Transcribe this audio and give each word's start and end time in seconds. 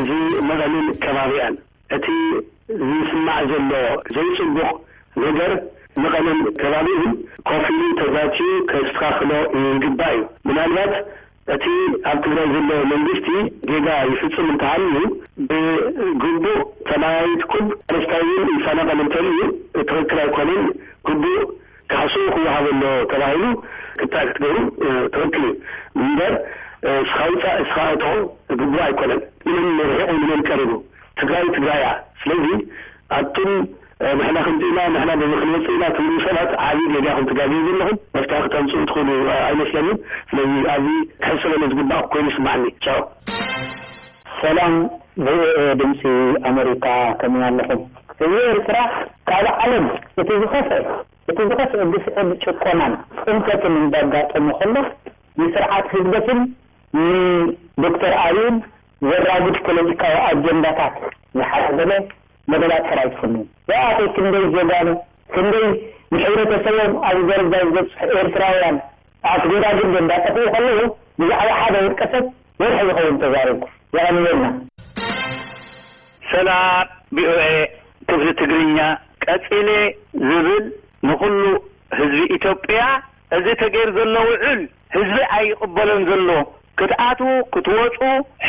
እዚ 0.00 0.12
መቐንን 0.48 0.86
ከባቢ 1.04 1.30
ያን 1.40 1.56
እቲ 1.96 2.06
ዝስማዕ 2.86 3.38
ዘሎ 3.50 3.72
ዘይጽቡቕ 4.16 4.58
ነገር 5.24 5.52
ምቐንን 6.02 6.38
ከባቢ 6.60 6.86
እን 7.02 7.12
ኮፊሉ 7.48 7.80
ተዛትዩ 8.00 8.46
ከዝተካክሎ 8.70 9.30
ይግባእ 9.66 10.16
እዩ 10.20 10.24
ምናልባት 10.48 10.94
እቲ 11.54 11.64
ኣብ 12.10 12.18
ትግራይ 12.24 12.46
ዘሎ 12.54 12.68
መንግስቲ 12.92 13.28
ዜጋ 13.72 13.88
ይፍጽም 14.12 14.46
እንተዓልዩ 14.52 14.96
ብግቡእ 16.20 16.60
ተማራዊት 16.90 17.42
ቁብ 17.52 17.66
ኣለስታይ 17.92 18.24
ን 18.48 18.52
ፋነቐን 18.66 19.02
እንተልዩ 19.04 19.40
ትኽልክል 19.88 20.20
ኣይኮነን 20.24 20.64
ግቡእ 21.08 21.40
ካክሱኡ 21.92 22.26
ክወሃበ 22.34 22.66
ሎ 22.82 22.92
ከባሂሉ 23.12 23.44
ክታዕ 24.00 24.26
ክትገብሩ 24.38 24.56
ትኽልክል 25.14 25.44
እዩ 25.50 25.56
እንበር 26.04 26.32
ስኻ 27.10 27.20
ውፃእ 27.32 27.60
ስኻ 27.68 27.76
ኣት 27.98 28.02
ግቡ 28.60 28.74
ኣይኮነን 28.86 29.20
ም 29.52 29.60
ንሪሕቁ 29.78 30.10
ምን 30.28 30.40
ቀሪቡ 30.48 30.70
ትግራይ 31.18 31.44
ትግራይ 31.56 31.78
ያ 31.84 31.88
ስለዚ 32.22 32.44
ኣቱም 33.18 33.52
ምሕና 34.18 34.36
ክንፅእና 34.46 34.78
ምሕና 34.94 35.10
ብምክሊፅእና 35.20 35.84
ትውሉ 35.96 36.14
ሰባት 36.26 36.50
ዓብ 36.66 36.78
ገዳኹም 36.94 37.26
ትጋጅ 37.30 37.52
ዘለኹም 37.66 37.96
መፍታ 38.16 38.32
ክከንፅኡ 38.44 38.82
ትኽእሉ 38.90 39.18
ኣይመስለዩ 39.50 39.88
ስለዚ 40.30 40.52
ኣዚ 40.74 40.86
ካሰበሎ 41.24 41.62
ዝግባእ 41.72 42.02
ኮይኑስማዓኒ 42.14 42.64
ሰሎም 44.42 44.74
ሪኦኤ 45.28 45.58
ድምፂ 45.80 46.00
ኣሜሪካ 46.50 46.86
ከም 47.22 47.34
ኣለኹም 47.48 47.82
እዚ 48.26 48.32
ርትራሕ 48.58 48.90
ካብ 49.30 49.46
ዓለም 49.62 49.86
እቲ 50.22 50.28
ዝኸፍ 50.42 50.68
እቲዝኸፍ 51.32 51.70
ብስዕድ 51.92 52.30
ጭኮናን 52.44 52.94
እንከትን 53.32 53.74
ንዳጋጠሙ 53.84 54.46
ከሎ 54.60 54.74
ንስርዓት 55.40 55.86
ህግበትን 55.96 56.40
ንዶክተር 56.96 58.12
ኣብን 58.24 58.54
ዘራጉጅ 59.08 59.56
ፖለቲካዊ 59.66 60.12
ኣጀንዳታት 60.28 60.94
ዝሓርበለ 61.38 61.90
መደላት 62.52 62.84
ፈራይ 62.90 63.08
ትፍሉ 63.14 63.34
ዋከይ 63.70 64.06
ክንደይ 64.16 64.44
ዘጋኑ 64.56 64.88
ክንደይ 65.34 65.66
ንሕብረተሰቦም 66.14 66.92
ኣብ 67.08 67.16
ዝዘረዛይ 67.22 67.62
ዝገፅሑ 67.68 68.08
ኤርትራውያን 68.22 68.76
ኣትግዳግን 69.32 69.90
ገንዳ 69.96 70.12
ተኽኡ 70.26 70.44
ከለዎ 70.54 70.80
ብዛዕባ 71.20 71.50
ሓደ 71.62 71.74
ውድቀ 71.86 72.02
ሰብ 72.12 72.24
ወርሒ 72.62 72.78
ዝኸውን 72.88 73.16
ተዛሪብኩ 73.22 73.64
ይቐኒልና 73.96 74.44
ሰላም 76.32 76.84
ብኡውኤ 77.16 77.48
ክፍሊ 78.10 78.26
ትግርኛ 78.40 78.78
ቀፂለ 79.24 79.68
ዝብል 80.28 80.48
ንኩሉ 81.08 81.40
ህዝቢ 81.98 82.20
ኢትዮጵያ 82.36 82.80
እዚ 83.38 83.46
ተገይሩ 83.62 83.90
ዘሎ 84.00 84.16
ውዑል 84.32 84.60
ህዝቢ 84.96 85.18
ኣይቕበሎን 85.36 86.02
ዘለዎ 86.10 86.40
ክትኣትዉ 86.78 87.32
ክትወፁ 87.54 87.98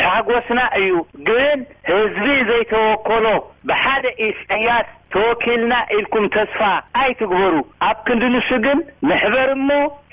ሓጐስና 0.00 0.60
እዩ 0.80 0.90
ግን 1.28 1.58
ህዝቢ 1.90 2.26
ዘይተወከሎ 2.50 3.26
ብሓደ 3.68 4.04
ኢስያት 4.28 4.86
ተወኪልና 5.14 5.72
ኢልኩም 5.96 6.24
ተስፋ 6.36 6.60
ኣይትግበሩ 7.02 7.54
ኣብ 7.88 7.96
ክንዲ 8.06 8.22
ንሱ 8.34 8.48
ግን 8.66 8.78
ምሕበር 9.08 9.48
እሞ 9.56 9.68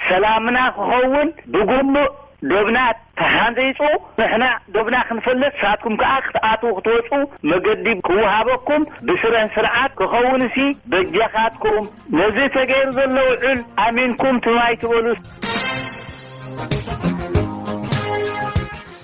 ሰላምና 0.07 0.57
ክኸውን 0.77 1.29
ብጉቡእ 1.53 2.09
ደብና 2.49 2.77
ተሓንዘይጹ 3.19 3.79
ንሕና 4.19 4.44
ደብና 4.73 4.95
ክንፈለጥ 5.07 5.53
ሳትኩም 5.61 5.94
ከዓ 6.01 6.11
ክትኣትዉ 6.27 6.69
ክትወፁ 6.77 7.09
መገዲ 7.51 7.85
ክወሃበኩም 8.07 8.81
ብስረሕ 9.09 9.44
ስርዓት 9.55 9.91
ክኸውን 10.01 10.41
እሲ 10.47 10.57
በጃኻትኩም 10.94 11.83
ነዝ 12.19 12.38
ተገይሩ 12.57 12.88
ዘሎ 12.99 13.16
ውዑል 13.33 13.59
ኣሚንኩም 13.88 14.35
ትማይ 14.47 14.73
ትበሉ 14.83 15.05